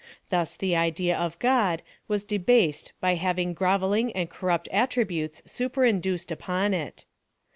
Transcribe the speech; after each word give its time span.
Thus 0.29 0.55
the 0.57 0.75
idea 0.75 1.15
of 1.15 1.37
God 1.37 1.83
was 2.07 2.23
debased 2.25 2.91
by 2.99 3.13
hav 3.13 3.37
ing 3.37 3.53
grovelling 3.53 4.11
and 4.13 4.31
corrupt 4.31 4.67
attributes 4.71 5.41
superinduced 5.45 6.31
upon 6.31 6.73
it. 6.73 7.05